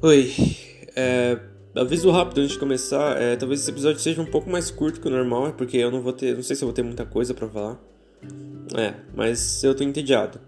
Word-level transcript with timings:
Oi, 0.00 0.32
é, 0.94 1.36
aviso 1.74 2.08
rápido 2.12 2.38
antes 2.38 2.52
de 2.52 2.58
começar, 2.60 3.20
é, 3.20 3.34
talvez 3.34 3.62
esse 3.62 3.70
episódio 3.72 3.98
seja 3.98 4.22
um 4.22 4.26
pouco 4.26 4.48
mais 4.48 4.70
curto 4.70 5.00
que 5.00 5.08
o 5.08 5.10
normal, 5.10 5.48
é 5.48 5.50
porque 5.50 5.76
eu 5.76 5.90
não 5.90 6.00
vou 6.00 6.12
ter, 6.12 6.36
não 6.36 6.42
sei 6.44 6.54
se 6.54 6.62
eu 6.62 6.68
vou 6.68 6.72
ter 6.72 6.84
muita 6.84 7.04
coisa 7.04 7.34
para 7.34 7.48
falar. 7.48 7.80
É, 8.76 8.94
mas 9.12 9.64
eu 9.64 9.74
tô 9.74 9.82
entediado. 9.82 10.40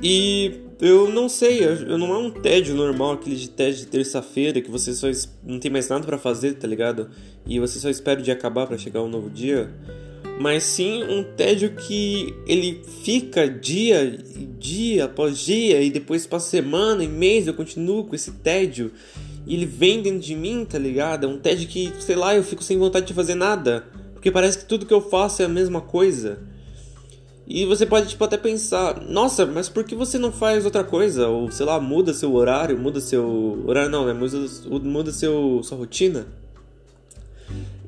E 0.00 0.60
eu 0.80 1.10
não 1.10 1.28
sei, 1.28 1.64
eu 1.64 1.98
não 1.98 2.14
é 2.14 2.18
um 2.18 2.30
tédio 2.30 2.76
normal, 2.76 3.14
aquele 3.14 3.34
de 3.34 3.50
tédio 3.50 3.80
de 3.80 3.86
terça-feira 3.86 4.60
que 4.60 4.70
você 4.70 4.94
só 4.94 5.08
não 5.42 5.58
tem 5.58 5.70
mais 5.70 5.88
nada 5.88 6.06
para 6.06 6.16
fazer, 6.16 6.54
tá 6.54 6.68
ligado? 6.68 7.10
E 7.44 7.58
você 7.58 7.80
só 7.80 7.90
espera 7.90 8.20
o 8.20 8.22
dia 8.22 8.34
acabar 8.34 8.68
para 8.68 8.78
chegar 8.78 9.02
um 9.02 9.08
novo 9.08 9.28
dia. 9.28 9.74
Mas 10.38 10.64
sim 10.64 11.02
um 11.04 11.22
tédio 11.22 11.74
que 11.74 12.34
ele 12.46 12.82
fica 13.02 13.48
dia 13.48 14.18
dia 14.58 15.04
após 15.04 15.38
dia 15.38 15.80
e 15.80 15.90
depois 15.90 16.26
passa 16.26 16.50
semana 16.50 17.04
e 17.04 17.08
mês 17.08 17.46
eu 17.46 17.54
continuo 17.54 18.04
com 18.04 18.14
esse 18.14 18.32
tédio 18.32 18.90
e 19.46 19.54
ele 19.54 19.64
vem 19.64 20.02
dentro 20.02 20.18
de 20.18 20.34
mim, 20.34 20.66
tá 20.68 20.78
ligado? 20.78 21.24
É 21.24 21.28
um 21.28 21.38
tédio 21.38 21.68
que, 21.68 21.92
sei 22.00 22.16
lá, 22.16 22.34
eu 22.34 22.42
fico 22.42 22.64
sem 22.64 22.76
vontade 22.76 23.06
de 23.06 23.14
fazer 23.14 23.36
nada, 23.36 23.84
porque 24.12 24.30
parece 24.30 24.58
que 24.58 24.64
tudo 24.64 24.84
que 24.84 24.92
eu 24.92 25.00
faço 25.00 25.40
é 25.40 25.44
a 25.44 25.48
mesma 25.48 25.80
coisa. 25.80 26.40
E 27.46 27.64
você 27.64 27.86
pode 27.86 28.08
tipo 28.08 28.24
até 28.24 28.36
pensar, 28.36 29.00
nossa, 29.02 29.46
mas 29.46 29.68
por 29.68 29.84
que 29.84 29.94
você 29.94 30.18
não 30.18 30.32
faz 30.32 30.64
outra 30.64 30.82
coisa? 30.82 31.28
Ou 31.28 31.48
sei 31.48 31.64
lá, 31.64 31.78
muda 31.78 32.12
seu 32.12 32.34
horário, 32.34 32.76
muda 32.76 33.00
seu 33.00 33.62
horário 33.64 33.88
não, 33.88 34.04
né? 34.04 34.12
Muda, 34.12 34.36
muda 34.82 35.12
seu 35.12 35.60
sua 35.62 35.78
rotina. 35.78 36.26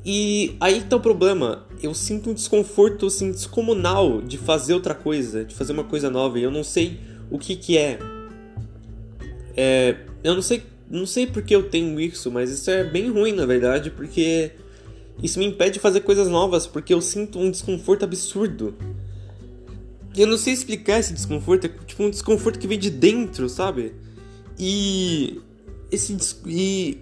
E 0.05 0.57
aí 0.61 0.83
tá 0.83 0.97
o 0.97 1.01
problema. 1.01 1.67
Eu 1.83 1.95
sinto 1.95 2.31
um 2.31 2.35
desconforto 2.35 3.07
assim, 3.07 3.31
descomunal 3.31 4.23
de 4.23 4.39
fazer 4.39 4.75
outra 4.75 4.95
coisa, 4.95 5.45
de 5.45 5.55
fazer 5.55 5.73
uma 5.73 5.85
coisa 5.85 6.11
nova. 6.11 6.39
E 6.39 6.43
eu 6.43 6.51
não 6.51 6.65
sei 6.65 7.01
o 7.31 7.39
que 7.39 7.57
que 7.57 7.77
é. 7.77 7.99
é 9.57 9.97
eu 10.23 10.35
não 10.35 10.43
sei, 10.43 10.63
não 10.91 11.07
sei 11.07 11.27
porque 11.27 11.55
eu 11.55 11.69
tenho 11.69 12.01
isso, 12.01 12.31
mas 12.31 12.51
isso 12.51 12.71
é 12.71 12.85
bem 12.85 13.11
ruim 13.11 13.33
na 13.33 13.47
verdade, 13.47 13.91
porque 13.91 14.53
isso 15.23 15.39
me 15.39 15.47
impede 15.47 15.75
de 15.75 15.81
fazer 15.81 16.01
coisas 16.01 16.29
novas, 16.29 16.67
porque 16.67 16.93
eu 16.95 17.01
sinto 17.01 17.39
um 17.39 17.51
desconforto 17.51 18.05
absurdo. 18.05 18.75
Eu 20.17 20.27
não 20.27 20.37
sei 20.37 20.53
explicar 20.53 20.99
esse 20.99 21.13
desconforto, 21.13 21.67
é 21.67 21.71
tipo 21.87 22.03
um 22.03 22.11
desconforto 22.11 22.59
que 22.59 22.67
vem 22.67 22.79
de 22.79 22.91
dentro, 22.91 23.49
sabe? 23.49 23.95
E 24.59 25.41
esse 25.91 26.17
e 26.47 26.99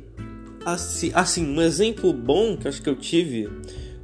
Assim, 0.67 1.13
assim, 1.15 1.47
um 1.47 1.63
exemplo 1.63 2.13
bom 2.13 2.57
que 2.57 2.67
acho 2.67 2.83
que 2.83 2.89
eu 2.89 2.97
tive 2.97 3.49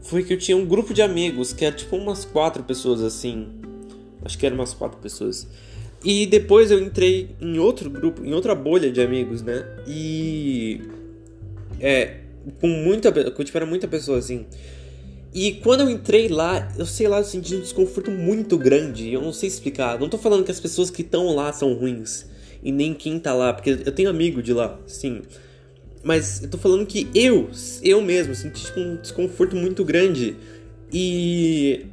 foi 0.00 0.22
que 0.22 0.32
eu 0.32 0.38
tinha 0.38 0.56
um 0.56 0.64
grupo 0.64 0.94
de 0.94 1.02
amigos 1.02 1.52
que 1.52 1.64
era 1.64 1.74
tipo 1.74 1.96
umas 1.96 2.24
quatro 2.24 2.62
pessoas 2.62 3.02
assim. 3.02 3.48
Acho 4.24 4.38
que 4.38 4.46
eram 4.46 4.54
umas 4.54 4.72
quatro 4.72 4.96
pessoas. 5.00 5.48
E 6.04 6.24
depois 6.24 6.70
eu 6.70 6.80
entrei 6.80 7.34
em 7.40 7.58
outro 7.58 7.90
grupo, 7.90 8.24
em 8.24 8.32
outra 8.32 8.54
bolha 8.54 8.92
de 8.92 9.00
amigos, 9.00 9.42
né? 9.42 9.64
E. 9.88 10.82
É. 11.80 12.20
Com 12.60 12.68
muita. 12.68 13.10
Tipo, 13.10 13.58
era 13.58 13.66
muita 13.66 13.88
pessoa 13.88 14.18
assim. 14.18 14.46
E 15.34 15.54
quando 15.54 15.80
eu 15.80 15.90
entrei 15.90 16.28
lá, 16.28 16.72
eu 16.78 16.86
sei 16.86 17.08
lá, 17.08 17.18
eu 17.18 17.24
senti 17.24 17.56
um 17.56 17.60
desconforto 17.60 18.12
muito 18.12 18.56
grande. 18.56 19.12
Eu 19.12 19.20
não 19.20 19.32
sei 19.32 19.48
explicar. 19.48 19.98
Não 19.98 20.08
tô 20.08 20.16
falando 20.16 20.44
que 20.44 20.52
as 20.52 20.60
pessoas 20.60 20.90
que 20.90 21.02
estão 21.02 21.34
lá 21.34 21.52
são 21.52 21.74
ruins. 21.74 22.24
E 22.62 22.70
nem 22.70 22.94
quem 22.94 23.18
tá 23.18 23.34
lá. 23.34 23.52
Porque 23.52 23.70
eu 23.70 23.90
tenho 23.90 24.08
amigo 24.08 24.40
de 24.40 24.52
lá, 24.52 24.78
sim. 24.86 25.22
Mas 26.02 26.42
eu 26.42 26.50
tô 26.50 26.58
falando 26.58 26.84
que 26.84 27.08
eu, 27.14 27.48
eu 27.82 28.02
mesmo, 28.02 28.34
senti 28.34 28.64
tipo, 28.64 28.80
um 28.80 28.96
desconforto 28.96 29.54
muito 29.54 29.84
grande. 29.84 30.36
E. 30.92 31.86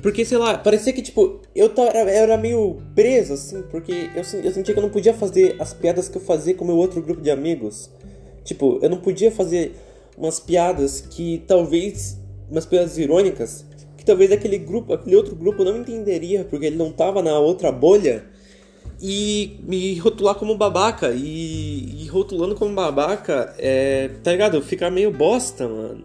Porque, 0.00 0.24
sei 0.24 0.38
lá, 0.38 0.56
parecia 0.56 0.92
que, 0.92 1.02
tipo, 1.02 1.40
eu, 1.54 1.68
tava, 1.68 1.90
era 1.90 2.38
meio 2.38 2.80
preso, 2.94 3.34
assim, 3.34 3.62
porque 3.70 3.92
eu, 4.14 4.22
eu 4.42 4.52
sentia 4.52 4.72
que 4.72 4.78
eu 4.78 4.82
não 4.82 4.88
podia 4.88 5.12
fazer 5.12 5.56
as 5.58 5.74
piadas 5.74 6.08
que 6.08 6.16
eu 6.16 6.22
fazia 6.22 6.54
com 6.54 6.64
meu 6.64 6.76
outro 6.76 7.02
grupo 7.02 7.20
de 7.20 7.30
amigos. 7.30 7.90
Tipo, 8.44 8.78
eu 8.80 8.88
não 8.88 8.98
podia 8.98 9.30
fazer 9.30 9.74
umas 10.16 10.40
piadas 10.40 11.00
que 11.00 11.42
talvez. 11.46 12.18
umas 12.50 12.64
piadas 12.64 12.96
irônicas, 12.96 13.66
que 13.96 14.04
talvez 14.04 14.32
aquele 14.32 14.58
grupo, 14.58 14.92
aquele 14.94 15.16
outro 15.16 15.34
grupo 15.34 15.64
não 15.64 15.76
entenderia, 15.76 16.44
porque 16.44 16.66
ele 16.66 16.76
não 16.76 16.92
tava 16.92 17.22
na 17.22 17.38
outra 17.38 17.70
bolha 17.70 18.24
e 19.02 19.58
me 19.64 19.98
rotular 19.98 20.36
como 20.36 20.56
babaca. 20.56 21.10
E, 21.10 22.04
e 22.04 22.06
rotulando 22.06 22.54
como 22.54 22.72
babaca, 22.72 23.52
é, 23.58 24.08
tá 24.22 24.30
ligado? 24.30 24.62
Ficar 24.62 24.90
meio 24.90 25.10
bosta, 25.10 25.66
mano. 25.66 26.04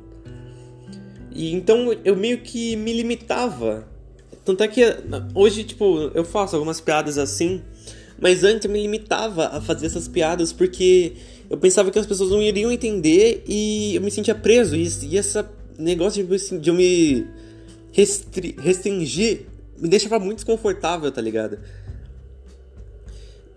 E 1.31 1.53
então 1.53 1.95
eu 2.03 2.15
meio 2.15 2.39
que 2.39 2.75
me 2.75 2.91
limitava. 2.91 3.87
Tanto 4.43 4.63
é 4.63 4.67
que 4.67 4.81
hoje, 5.35 5.63
tipo, 5.63 6.09
eu 6.15 6.25
faço 6.25 6.55
algumas 6.55 6.81
piadas 6.81 7.19
assim, 7.19 7.61
mas 8.19 8.43
antes 8.43 8.65
eu 8.65 8.71
me 8.71 8.81
limitava 8.81 9.47
a 9.47 9.61
fazer 9.61 9.85
essas 9.85 10.07
piadas 10.07 10.51
porque 10.51 11.13
eu 11.49 11.57
pensava 11.57 11.91
que 11.91 11.99
as 11.99 12.07
pessoas 12.07 12.31
não 12.31 12.41
iriam 12.41 12.71
entender 12.71 13.43
e 13.47 13.93
eu 13.95 14.01
me 14.01 14.09
sentia 14.09 14.33
preso. 14.33 14.75
E, 14.75 14.87
e 15.03 15.17
esse 15.17 15.43
negócio 15.77 16.25
de, 16.25 16.59
de 16.59 16.69
eu 16.71 16.73
me 16.73 17.27
restri 17.91 18.55
restringir 18.57 19.45
me 19.79 19.87
deixava 19.87 20.17
muito 20.17 20.37
desconfortável, 20.37 21.11
tá 21.11 21.21
ligado? 21.21 21.59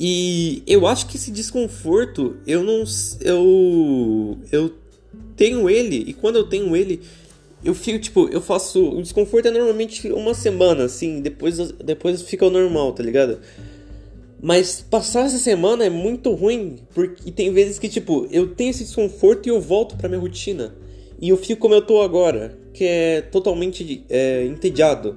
E 0.02 0.62
eu 0.66 0.86
acho 0.86 1.06
que 1.06 1.18
esse 1.18 1.30
desconforto, 1.30 2.38
eu 2.46 2.62
não. 2.64 2.84
Eu. 3.20 4.38
Eu 4.50 4.72
tenho 5.36 5.68
ele, 5.68 6.04
e 6.06 6.14
quando 6.14 6.36
eu 6.36 6.44
tenho 6.48 6.74
ele, 6.74 7.02
eu 7.62 7.74
fico, 7.74 7.98
tipo, 7.98 8.26
eu 8.30 8.40
faço. 8.40 8.82
O 8.82 9.02
desconforto 9.02 9.48
é 9.48 9.50
normalmente 9.50 10.10
uma 10.10 10.32
semana, 10.32 10.84
assim, 10.84 11.20
depois, 11.20 11.58
depois 11.72 12.22
fica 12.22 12.46
o 12.46 12.50
normal, 12.50 12.92
tá 12.92 13.02
ligado? 13.02 13.40
Mas 14.42 14.80
passar 14.80 15.26
essa 15.26 15.36
semana 15.36 15.84
é 15.84 15.90
muito 15.90 16.32
ruim, 16.32 16.78
porque 16.94 17.30
tem 17.30 17.52
vezes 17.52 17.78
que, 17.78 17.86
tipo, 17.86 18.26
eu 18.30 18.54
tenho 18.54 18.70
esse 18.70 18.84
desconforto 18.84 19.46
e 19.46 19.50
eu 19.50 19.60
volto 19.60 19.98
pra 19.98 20.08
minha 20.08 20.20
rotina. 20.20 20.74
E 21.20 21.28
eu 21.28 21.36
fico 21.36 21.60
como 21.60 21.74
eu 21.74 21.82
tô 21.82 22.00
agora, 22.00 22.58
que 22.72 22.84
é 22.84 23.20
totalmente 23.20 24.02
é, 24.08 24.46
entediado. 24.46 25.14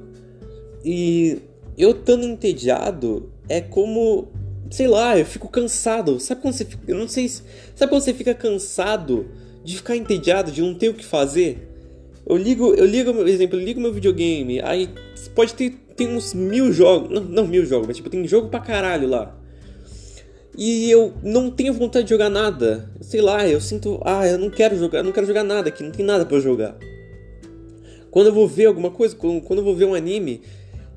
E 0.84 1.40
eu 1.78 1.92
estando 1.92 2.26
entediado 2.26 3.30
é 3.48 3.62
como 3.62 4.28
sei 4.70 4.88
lá, 4.88 5.18
eu 5.18 5.26
fico 5.26 5.48
cansado. 5.48 6.20
Sabe 6.20 6.42
quando 6.42 6.54
você 6.54 6.66
fica, 6.66 6.84
eu 6.88 6.98
não 6.98 7.08
sei, 7.08 7.28
sabe 7.30 7.90
quando 7.90 8.02
você 8.02 8.14
fica 8.14 8.34
cansado 8.34 9.28
de 9.64 9.78
ficar 9.78 9.96
entediado, 9.96 10.52
de 10.52 10.62
não 10.62 10.74
ter 10.74 10.90
o 10.90 10.94
que 10.94 11.06
fazer? 11.06 11.70
Eu 12.26 12.38
ligo, 12.38 12.74
eu 12.74 12.86
ligo, 12.86 13.14
por 13.14 13.28
exemplo, 13.28 13.60
eu 13.60 13.64
ligo 13.64 13.82
meu 13.82 13.94
videogame, 13.94 14.62
aí 14.62 14.90
pode 15.36 15.54
ter 15.54 15.84
tem 15.96 16.08
uns 16.08 16.34
mil 16.34 16.72
jogos, 16.72 17.10
não, 17.10 17.22
não 17.22 17.48
mil 17.48 17.66
jogos, 17.66 17.88
mas 17.88 17.98
tipo, 17.98 18.10
tem 18.10 18.28
jogo 18.28 18.50
pra 18.50 18.60
caralho 18.60 19.08
lá. 19.08 19.36
E 20.56 20.90
eu 20.90 21.14
não 21.24 21.50
tenho 21.50 21.74
vontade 21.74 22.06
de 22.06 22.12
jogar 22.12 22.30
nada. 22.30 22.90
Sei 23.02 23.22
lá, 23.22 23.48
eu 23.48 23.60
sinto, 23.60 24.00
ah, 24.06 24.28
eu 24.28 24.38
não 24.38 24.50
quero 24.50 24.78
jogar, 24.78 25.00
eu 25.00 25.04
não 25.04 25.12
quero 25.12 25.26
jogar 25.26 25.44
nada 25.44 25.70
aqui, 25.70 25.84
não 25.84 25.92
tem 25.92 26.06
nada 26.06 26.26
para 26.26 26.40
jogar. 26.40 26.76
Quando 28.12 28.28
eu 28.28 28.34
vou 28.34 28.48
ver 28.48 28.66
alguma 28.66 28.92
coisa, 28.92 29.16
quando 29.16 29.58
eu 29.58 29.64
vou 29.64 29.76
ver 29.76 29.86
um 29.86 29.96
anime, 29.96 30.42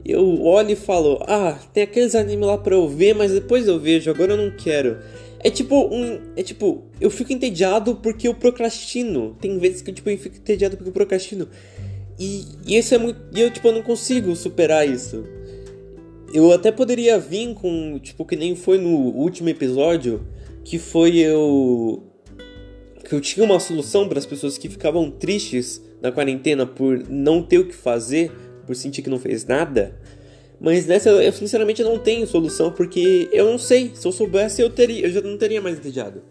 eu 0.08 0.42
olho 0.42 0.72
e 0.72 0.76
falo, 0.76 1.22
ah, 1.26 1.58
tem 1.72 1.82
aqueles 1.82 2.14
animes 2.14 2.46
lá 2.46 2.58
pra 2.58 2.74
eu 2.74 2.88
ver, 2.88 3.14
mas 3.14 3.32
depois 3.32 3.66
eu 3.66 3.78
vejo, 3.78 4.10
agora 4.10 4.32
eu 4.32 4.36
não 4.36 4.56
quero. 4.56 4.98
É 5.40 5.50
tipo 5.50 5.76
um. 5.94 6.20
É 6.36 6.42
tipo, 6.42 6.84
eu 7.00 7.10
fico 7.10 7.32
entediado 7.32 7.96
porque 7.96 8.26
eu 8.26 8.34
procrastino. 8.34 9.36
Tem 9.40 9.58
vezes 9.58 9.82
que 9.82 9.92
tipo, 9.92 10.08
eu 10.10 10.18
fico 10.18 10.36
entediado 10.36 10.76
porque 10.76 10.88
eu 10.88 10.92
procrastino. 10.92 11.48
E, 12.18 12.44
e 12.66 12.76
isso 12.76 12.94
é 12.94 12.98
muito. 12.98 13.20
E 13.34 13.40
eu, 13.40 13.50
tipo, 13.50 13.70
não 13.70 13.82
consigo 13.82 14.34
superar 14.34 14.88
isso. 14.88 15.24
Eu 16.32 16.52
até 16.52 16.72
poderia 16.72 17.18
vir 17.18 17.54
com, 17.54 17.98
tipo, 17.98 18.24
que 18.24 18.34
nem 18.34 18.56
foi 18.56 18.78
no 18.78 18.90
último 18.90 19.48
episódio, 19.48 20.26
que 20.64 20.78
foi 20.78 21.16
eu. 21.18 22.02
Que 23.08 23.14
eu 23.14 23.20
tinha 23.20 23.44
uma 23.44 23.60
solução 23.60 24.08
para 24.08 24.18
as 24.18 24.26
pessoas 24.26 24.58
que 24.58 24.68
ficavam 24.68 25.10
tristes 25.10 25.80
na 26.02 26.10
quarentena 26.10 26.66
por 26.66 27.08
não 27.08 27.40
ter 27.40 27.58
o 27.58 27.66
que 27.66 27.74
fazer 27.74 28.32
por 28.66 28.74
sentir 28.74 29.02
que 29.02 29.10
não 29.10 29.18
fez 29.18 29.44
nada. 29.46 29.96
Mas 30.60 30.86
nessa 30.86 31.10
eu 31.10 31.32
sinceramente 31.32 31.82
não 31.82 31.98
tenho 31.98 32.26
solução 32.26 32.72
porque 32.72 33.28
eu 33.32 33.44
não 33.46 33.58
sei. 33.58 33.92
Se 33.94 34.06
eu 34.06 34.12
soubesse 34.12 34.62
eu 34.62 34.70
teria, 34.70 35.06
eu 35.06 35.10
já 35.10 35.20
não 35.20 35.36
teria 35.36 35.60
mais 35.60 35.78
entediado. 35.78 36.22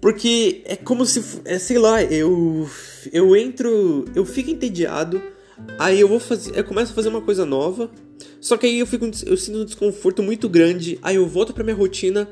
Porque 0.00 0.62
é 0.66 0.76
como 0.76 1.04
se, 1.06 1.40
é, 1.44 1.58
sei 1.58 1.78
lá, 1.78 2.02
eu 2.02 2.68
eu 3.12 3.34
entro, 3.34 4.04
eu 4.14 4.24
fico 4.24 4.50
entediado, 4.50 5.20
aí 5.78 5.98
eu 5.98 6.08
vou 6.08 6.20
fazer, 6.20 6.56
eu 6.56 6.64
começo 6.64 6.92
a 6.92 6.94
fazer 6.94 7.08
uma 7.08 7.22
coisa 7.22 7.44
nova. 7.44 7.90
Só 8.40 8.56
que 8.56 8.66
aí 8.66 8.78
eu 8.78 8.86
fico 8.86 9.06
eu 9.24 9.36
sinto 9.36 9.58
um 9.58 9.64
desconforto 9.64 10.22
muito 10.22 10.48
grande, 10.48 10.98
aí 11.02 11.16
eu 11.16 11.26
volto 11.26 11.54
para 11.54 11.64
minha 11.64 11.76
rotina. 11.76 12.28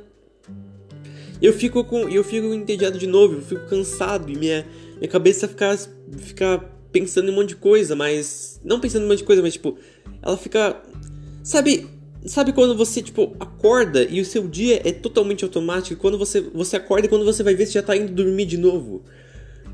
Eu 1.41 1.53
fico 1.53 1.83
com 1.85 2.09
eu 2.09 2.23
fico 2.23 2.53
entediado 2.53 2.99
de 2.99 3.07
novo, 3.07 3.37
eu 3.37 3.43
fico 3.43 3.67
cansado 3.67 4.31
e 4.31 4.37
minha 4.37 4.67
minha 4.97 5.09
cabeça 5.09 5.49
fica 5.49 5.77
fica 6.19 6.74
pensando 6.95 7.29
em 7.29 7.33
um 7.33 7.35
monte 7.35 7.49
de 7.49 7.57
coisa, 7.57 7.97
mas. 7.97 8.61
Não 8.65 8.79
pensando 8.79 9.03
em 9.03 9.07
um 9.07 9.09
monte 9.09 9.19
de 9.19 9.25
coisa, 9.25 9.43
mas 9.43 9.55
tipo. 9.55 9.77
Ela 10.23 10.37
fica. 10.37 10.81
Sabe. 11.43 11.89
Sabe 12.25 12.55
quando 12.55 12.75
você, 12.75 13.03
tipo, 13.03 13.37
acorda 13.39 14.03
e 14.03 14.19
o 14.19 14.25
seu 14.25 14.49
dia 14.49 14.81
é 14.83 14.91
totalmente 14.91 15.45
automático? 15.45 16.01
Quando 16.01 16.17
você, 16.17 16.41
você 16.41 16.77
acorda 16.77 17.05
e 17.05 17.09
quando 17.11 17.23
você 17.23 17.43
vai 17.43 17.55
ver, 17.55 17.67
você 17.67 17.73
já 17.73 17.83
tá 17.83 17.95
indo 17.95 18.11
dormir 18.15 18.47
de 18.47 18.57
novo. 18.57 19.03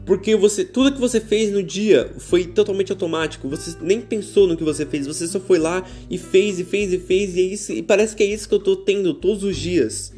Porque 0.05 0.35
você, 0.35 0.65
tudo 0.65 0.93
que 0.93 0.99
você 0.99 1.21
fez 1.21 1.53
no 1.53 1.63
dia 1.63 2.11
foi 2.19 2.45
totalmente 2.47 2.91
automático. 2.91 3.49
Você 3.49 3.77
nem 3.81 4.01
pensou 4.01 4.49
no 4.49 4.57
que 4.57 4.65
você 4.65 4.85
fez. 4.85 5.07
Você 5.07 5.29
só 5.29 5.39
foi 5.39 5.61
lá 5.61 5.87
e 6.11 6.19
fez 6.19 6.59
e 6.59 6.65
fez 6.65 6.93
e 6.93 6.99
fez. 6.99 7.37
E, 7.37 7.41
é 7.41 7.45
isso, 7.45 7.71
e 7.71 7.83
parece 7.83 8.17
que 8.17 8.25
é 8.25 8.27
isso 8.27 8.49
que 8.49 8.55
eu 8.57 8.59
tô 8.59 8.75
tendo 8.75 9.15
todos 9.15 9.45
os 9.45 9.57
dias. 9.57 10.13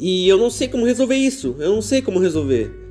E 0.00 0.28
eu 0.28 0.36
não 0.36 0.50
sei 0.50 0.66
como 0.66 0.84
resolver 0.84 1.14
isso. 1.14 1.54
Eu 1.60 1.74
não 1.74 1.82
sei 1.82 2.02
como 2.02 2.18
resolver. 2.18 2.83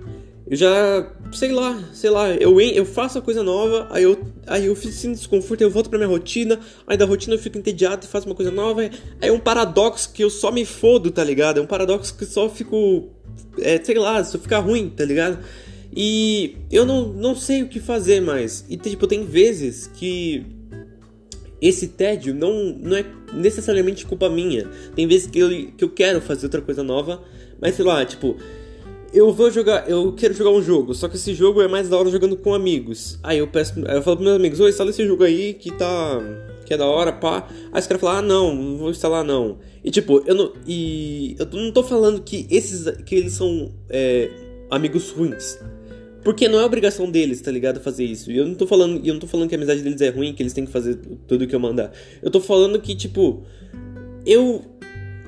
Eu 0.45 0.57
já, 0.57 1.09
sei 1.31 1.53
lá, 1.53 1.81
sei 1.93 2.09
lá, 2.09 2.29
eu, 2.31 2.59
eu 2.59 2.85
faço 2.85 3.17
a 3.17 3.21
coisa 3.21 3.41
nova, 3.41 3.87
aí 3.89 4.03
eu, 4.03 4.19
aí 4.45 4.65
eu 4.65 4.75
sinto 4.75 5.15
desconforto, 5.15 5.61
eu 5.61 5.69
volto 5.69 5.89
pra 5.89 5.97
minha 5.97 6.09
rotina, 6.09 6.59
aí 6.85 6.97
da 6.97 7.05
rotina 7.05 7.35
eu 7.35 7.39
fico 7.39 7.57
entediado 7.57 8.05
e 8.05 8.09
faço 8.09 8.25
uma 8.25 8.35
coisa 8.35 8.51
nova, 8.51 8.81
aí 8.81 8.91
é 9.21 9.31
um 9.31 9.39
paradoxo 9.39 10.11
que 10.11 10.21
eu 10.21 10.29
só 10.29 10.51
me 10.51 10.65
fodo, 10.65 11.11
tá 11.11 11.23
ligado? 11.23 11.59
É 11.59 11.61
um 11.61 11.65
paradoxo 11.65 12.15
que 12.17 12.25
só 12.25 12.49
fico, 12.49 13.09
é, 13.57 13.81
sei 13.81 13.97
lá, 13.97 14.21
só 14.23 14.37
fica 14.37 14.59
ruim, 14.59 14.89
tá 14.89 15.05
ligado? 15.05 15.39
E 15.95 16.57
eu 16.69 16.85
não, 16.85 17.13
não 17.13 17.35
sei 17.35 17.63
o 17.63 17.69
que 17.69 17.79
fazer 17.79 18.19
mais. 18.19 18.65
E 18.67 18.75
tipo, 18.75 19.07
tem 19.07 19.25
vezes 19.25 19.87
que 19.93 20.43
esse 21.61 21.87
tédio 21.87 22.35
não, 22.35 22.77
não 22.77 22.97
é 22.97 23.05
necessariamente 23.31 24.05
culpa 24.05 24.29
minha. 24.29 24.67
Tem 24.95 25.07
vezes 25.07 25.27
que 25.27 25.39
eu, 25.39 25.49
que 25.77 25.83
eu 25.83 25.89
quero 25.89 26.19
fazer 26.19 26.47
outra 26.47 26.61
coisa 26.61 26.83
nova, 26.83 27.23
mas 27.61 27.75
sei 27.75 27.85
lá, 27.85 28.03
tipo, 28.03 28.35
eu 29.13 29.31
vou 29.31 29.51
jogar, 29.51 29.87
eu 29.87 30.11
quero 30.13 30.33
jogar 30.33 30.49
um 30.49 30.61
jogo, 30.61 30.95
só 30.95 31.07
que 31.07 31.15
esse 31.15 31.35
jogo 31.35 31.61
é 31.61 31.67
mais 31.67 31.87
da 31.87 31.97
hora 31.97 32.09
jogando 32.09 32.35
com 32.35 32.53
amigos. 32.53 33.19
Aí 33.21 33.37
eu 33.37 33.47
peço, 33.47 33.79
eu 33.79 34.01
falo 34.01 34.17
pros 34.17 34.27
meus 34.27 34.35
amigos, 34.35 34.59
oi, 34.59 34.71
instala 34.71 34.89
esse 34.89 35.05
jogo 35.05 35.23
aí 35.23 35.53
que 35.53 35.71
tá. 35.71 36.19
que 36.65 36.73
é 36.73 36.77
da 36.77 36.87
hora, 36.87 37.13
pá. 37.13 37.47
Aí 37.71 37.79
os 37.79 37.85
caras 37.85 38.01
falam, 38.01 38.17
ah 38.17 38.21
não, 38.21 38.55
não 38.55 38.77
vou 38.77 38.89
instalar 38.89 39.23
não. 39.23 39.59
E 39.83 39.91
tipo, 39.91 40.23
eu 40.25 40.33
não. 40.33 40.53
E 40.65 41.35
eu 41.37 41.45
não 41.45 41.71
tô 41.71 41.83
falando 41.83 42.21
que 42.21 42.47
esses. 42.49 42.89
que 43.05 43.13
eles 43.13 43.33
são 43.33 43.71
é, 43.87 44.31
amigos 44.71 45.11
ruins. 45.11 45.59
Porque 46.23 46.47
não 46.47 46.59
é 46.59 46.65
obrigação 46.65 47.11
deles, 47.11 47.41
tá 47.41 47.51
ligado? 47.51 47.81
Fazer 47.81 48.05
isso. 48.05 48.31
E 48.31 48.37
eu 48.37 48.47
não 48.47 48.55
tô 48.55 48.65
falando. 48.65 48.99
Eu 49.05 49.13
não 49.13 49.19
tô 49.19 49.27
falando 49.27 49.47
que 49.47 49.53
a 49.53 49.57
amizade 49.57 49.81
deles 49.81 50.01
é 50.01 50.09
ruim, 50.09 50.33
que 50.33 50.41
eles 50.41 50.53
têm 50.53 50.65
que 50.65 50.71
fazer 50.71 50.97
tudo 51.27 51.45
que 51.45 51.53
eu 51.53 51.59
mandar. 51.59 51.91
Eu 52.21 52.31
tô 52.31 52.39
falando 52.39 52.79
que, 52.79 52.95
tipo. 52.95 53.43
Eu 54.25 54.63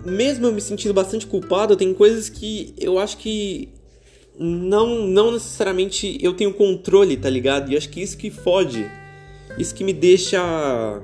mesmo 0.06 0.46
eu 0.46 0.54
me 0.54 0.62
sentindo 0.62 0.94
bastante 0.94 1.26
culpado, 1.26 1.76
tem 1.76 1.94
coisas 1.94 2.30
que 2.30 2.74
eu 2.80 3.00
acho 3.00 3.18
que 3.18 3.70
não, 4.38 5.08
não 5.08 5.32
necessariamente 5.32 6.18
eu 6.22 6.34
tenho 6.34 6.54
controle, 6.54 7.16
tá 7.18 7.30
ligado? 7.30 7.72
E 7.72 7.78
acho 7.78 7.90
que 7.90 8.02
isso 8.02 8.18
que 8.18 8.30
fode. 8.30 8.90
Isso 9.58 9.74
que 9.74 9.84
me 9.84 9.94
deixa. 9.94 11.02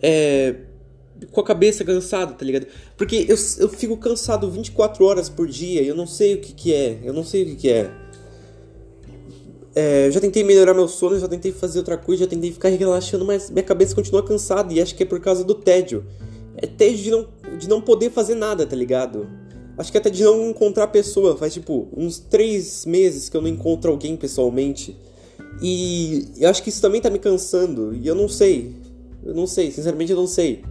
É. 0.00 0.56
Com 1.30 1.40
a 1.40 1.44
cabeça 1.44 1.84
cansada, 1.84 2.32
tá 2.32 2.44
ligado? 2.44 2.66
Porque 2.96 3.26
eu, 3.28 3.36
eu 3.58 3.68
fico 3.68 3.96
cansado 3.96 4.50
24 4.50 5.04
horas 5.04 5.28
por 5.28 5.46
dia 5.46 5.80
e 5.80 5.86
eu 5.86 5.94
não 5.94 6.06
sei 6.06 6.34
o 6.34 6.38
que, 6.40 6.52
que 6.52 6.74
é. 6.74 6.98
Eu 7.04 7.12
não 7.12 7.24
sei 7.24 7.42
o 7.42 7.46
que, 7.46 7.56
que 7.56 7.70
é. 7.70 7.90
É, 9.74 10.10
já 10.10 10.20
tentei 10.20 10.44
melhorar 10.44 10.74
meu 10.74 10.88
sono, 10.88 11.18
já 11.18 11.28
tentei 11.28 11.50
fazer 11.52 11.78
outra 11.78 11.96
coisa, 11.96 12.24
já 12.24 12.28
tentei 12.28 12.52
ficar 12.52 12.68
relaxando, 12.68 13.24
mas 13.24 13.48
minha 13.50 13.62
cabeça 13.62 13.94
continua 13.94 14.22
cansada 14.22 14.72
e 14.72 14.80
acho 14.80 14.94
que 14.94 15.02
é 15.02 15.06
por 15.06 15.20
causa 15.20 15.44
do 15.44 15.54
tédio. 15.54 16.04
É 16.56 16.66
tédio 16.66 16.98
de 16.98 17.10
não, 17.10 17.28
de 17.58 17.68
não 17.68 17.80
poder 17.80 18.10
fazer 18.10 18.34
nada, 18.34 18.66
tá 18.66 18.76
ligado? 18.76 19.28
Acho 19.82 19.90
que 19.90 19.98
até 19.98 20.10
de 20.10 20.22
não 20.22 20.50
encontrar 20.50 20.86
pessoa. 20.86 21.36
Faz 21.36 21.52
tipo 21.52 21.88
uns 21.96 22.20
três 22.20 22.86
meses 22.86 23.28
que 23.28 23.36
eu 23.36 23.40
não 23.40 23.48
encontro 23.48 23.90
alguém 23.90 24.16
pessoalmente. 24.16 24.96
E 25.60 26.28
eu 26.38 26.48
acho 26.48 26.62
que 26.62 26.68
isso 26.68 26.80
também 26.80 27.00
tá 27.00 27.10
me 27.10 27.18
cansando. 27.18 27.92
E 27.92 28.06
eu 28.06 28.14
não 28.14 28.28
sei. 28.28 28.76
Eu 29.24 29.34
não 29.34 29.44
sei, 29.44 29.72
sinceramente 29.72 30.12
eu 30.12 30.16
não 30.16 30.28
sei. 30.28 30.62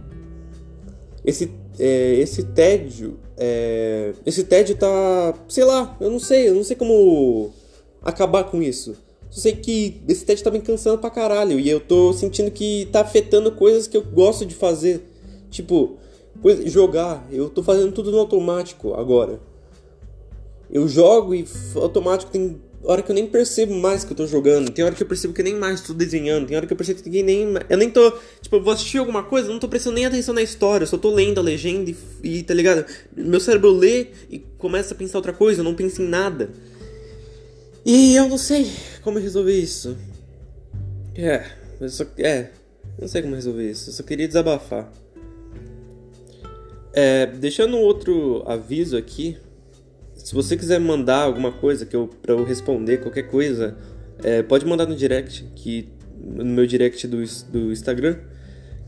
Esse, 1.26 1.52
é, 1.78 2.14
esse 2.14 2.42
tédio. 2.42 3.18
É, 3.36 4.14
esse 4.24 4.44
tédio 4.44 4.76
tá. 4.76 5.34
Sei 5.46 5.64
lá, 5.64 5.94
eu 6.00 6.10
não 6.10 6.18
sei. 6.18 6.48
Eu 6.48 6.54
não 6.54 6.64
sei 6.64 6.74
como 6.74 7.52
acabar 8.02 8.44
com 8.44 8.62
isso. 8.62 8.96
Só 9.28 9.42
sei 9.42 9.52
que 9.52 10.00
esse 10.08 10.24
tédio 10.24 10.42
tá 10.42 10.50
me 10.50 10.60
cansando 10.62 10.96
pra 10.96 11.10
caralho. 11.10 11.60
E 11.60 11.68
eu 11.68 11.80
tô 11.80 12.14
sentindo 12.14 12.50
que 12.50 12.88
tá 12.90 13.02
afetando 13.02 13.52
coisas 13.52 13.86
que 13.86 13.96
eu 13.98 14.02
gosto 14.02 14.46
de 14.46 14.54
fazer. 14.54 15.02
Tipo, 15.50 15.98
jogar. 16.66 17.26
Eu 17.30 17.48
tô 17.48 17.62
fazendo 17.62 17.92
tudo 17.92 18.10
no 18.10 18.18
automático 18.18 18.94
agora. 18.94 19.40
Eu 20.70 20.88
jogo 20.88 21.34
e 21.34 21.46
automático 21.76 22.30
tem 22.30 22.60
hora 22.84 23.02
que 23.02 23.10
eu 23.10 23.14
nem 23.14 23.26
percebo 23.26 23.74
mais 23.74 24.04
que 24.04 24.12
eu 24.12 24.16
tô 24.16 24.26
jogando. 24.26 24.70
Tem 24.70 24.84
hora 24.84 24.94
que 24.94 25.02
eu 25.02 25.06
percebo 25.06 25.32
que 25.32 25.42
nem 25.42 25.54
mais 25.54 25.80
tô 25.80 25.92
desenhando. 25.92 26.46
Tem 26.46 26.56
hora 26.56 26.66
que 26.66 26.72
eu 26.72 26.76
percebo 26.76 27.02
que 27.02 27.22
nem. 27.22 27.54
Eu 27.68 27.76
nem 27.76 27.90
tô. 27.90 28.10
Tipo, 28.40 28.56
eu 28.56 28.62
vou 28.62 28.72
assistir 28.72 28.98
alguma 28.98 29.22
coisa, 29.22 29.48
eu 29.48 29.52
não 29.52 29.60
tô 29.60 29.68
prestando 29.68 29.96
nem 29.96 30.06
atenção 30.06 30.34
na 30.34 30.42
história. 30.42 30.84
Eu 30.84 30.88
só 30.88 30.98
tô 30.98 31.10
lendo 31.14 31.38
a 31.38 31.42
legenda 31.42 31.90
e, 31.90 31.96
e 32.22 32.42
tá 32.42 32.54
ligado? 32.54 32.84
Meu 33.16 33.40
cérebro 33.40 33.70
lê 33.70 34.08
e 34.30 34.38
começa 34.58 34.94
a 34.94 34.96
pensar 34.96 35.18
outra 35.18 35.32
coisa, 35.32 35.60
eu 35.60 35.64
não 35.64 35.74
penso 35.74 36.02
em 36.02 36.08
nada. 36.08 36.50
E 37.84 38.14
eu 38.14 38.28
não 38.28 38.38
sei 38.38 38.70
como 39.02 39.18
resolver 39.18 39.58
isso. 39.58 39.96
É, 41.14 41.44
eu 41.80 41.88
só. 41.88 42.04
É, 42.18 42.50
não 42.98 43.08
sei 43.08 43.22
como 43.22 43.34
resolver 43.34 43.70
isso. 43.70 43.90
Eu 43.90 43.94
só 43.94 44.02
queria 44.02 44.26
desabafar. 44.26 44.90
É, 46.92 47.26
deixando 47.26 47.78
outro 47.78 48.42
aviso 48.46 48.96
aqui, 48.96 49.38
se 50.14 50.34
você 50.34 50.56
quiser 50.56 50.78
mandar 50.78 51.22
alguma 51.22 51.50
coisa 51.50 51.86
que 51.86 51.96
eu 51.96 52.08
para 52.08 52.32
eu 52.32 52.44
responder 52.44 52.98
qualquer 52.98 53.24
coisa, 53.24 53.76
é, 54.22 54.42
pode 54.42 54.66
mandar 54.66 54.86
no 54.86 54.94
direct 54.94 55.44
que 55.56 55.88
no 56.18 56.44
meu 56.44 56.66
direct 56.66 57.06
do, 57.08 57.16
do 57.50 57.72
Instagram, 57.72 58.18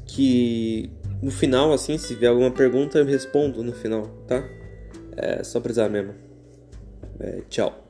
que 0.07 0.91
no 1.23 1.31
final 1.31 1.73
assim, 1.73 1.99
se 1.99 2.15
vier 2.15 2.31
alguma 2.31 2.51
pergunta 2.51 2.99
eu 2.99 3.05
respondo 3.05 3.63
no 3.63 3.73
final, 3.73 4.07
tá? 4.27 4.45
É 5.17 5.43
só 5.43 5.61
precisar 5.61 5.89
mesmo. 5.89 6.15
É, 7.19 7.41
tchau. 7.49 7.84